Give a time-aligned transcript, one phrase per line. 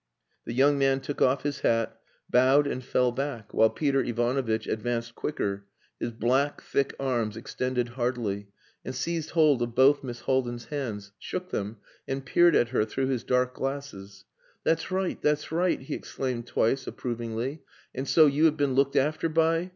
[0.45, 1.95] The young man took off his hat,
[2.27, 5.67] bowed and fell back, while Peter Ivanovitch advanced quicker,
[5.99, 8.47] his black, thick arms extended heartily,
[8.83, 11.77] and seized hold of both Miss Haldin's hands, shook them,
[12.07, 14.25] and peered at her through his dark glasses.
[14.63, 17.61] "That's right, that's right!" he exclaimed twice, approvingly.
[17.93, 19.69] "And so you have been looked after by...."